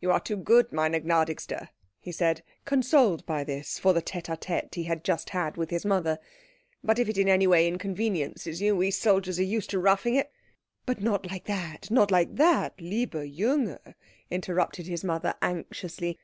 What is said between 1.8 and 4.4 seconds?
he said, consoled by this for the tête à